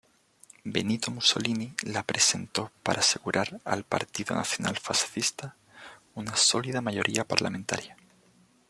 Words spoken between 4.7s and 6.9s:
Fascista una sólida